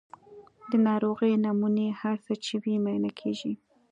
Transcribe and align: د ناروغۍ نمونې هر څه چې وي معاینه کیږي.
د 0.69 0.71
ناروغۍ 0.87 1.33
نمونې 1.45 1.87
هر 2.01 2.15
څه 2.25 2.33
چې 2.43 2.53
وي 2.63 2.75
معاینه 2.83 3.11
کیږي. 3.19 3.53